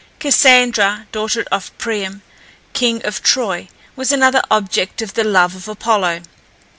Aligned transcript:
Cassandra, 0.17 1.05
daughter 1.11 1.45
of 1.51 1.71
Priam, 1.77 2.23
king 2.73 3.05
of 3.05 3.21
Troy, 3.21 3.67
was 3.95 4.11
another 4.11 4.41
object 4.49 4.99
of 5.03 5.13
the 5.13 5.23
love 5.23 5.53
of 5.53 5.67
Apollo. 5.67 6.21